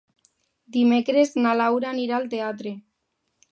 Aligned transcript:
Dimecres 0.77 1.35
na 1.45 1.53
Laura 1.61 1.91
anirà 1.93 2.19
al 2.19 2.27
teatre. 2.35 2.75